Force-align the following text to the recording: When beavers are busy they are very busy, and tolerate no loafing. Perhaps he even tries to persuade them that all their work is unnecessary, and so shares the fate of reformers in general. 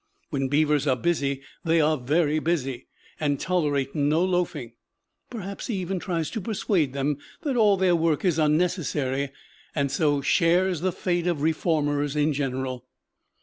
When 0.31 0.47
beavers 0.47 0.87
are 0.87 0.95
busy 0.95 1.43
they 1.63 1.79
are 1.79 1.95
very 1.95 2.39
busy, 2.39 2.87
and 3.19 3.39
tolerate 3.39 3.93
no 3.93 4.25
loafing. 4.25 4.71
Perhaps 5.29 5.67
he 5.67 5.75
even 5.75 5.99
tries 5.99 6.31
to 6.31 6.41
persuade 6.41 6.93
them 6.93 7.19
that 7.43 7.55
all 7.55 7.77
their 7.77 7.95
work 7.95 8.25
is 8.25 8.39
unnecessary, 8.39 9.29
and 9.75 9.91
so 9.91 10.19
shares 10.21 10.81
the 10.81 10.91
fate 10.91 11.27
of 11.27 11.43
reformers 11.43 12.15
in 12.15 12.33
general. 12.33 12.87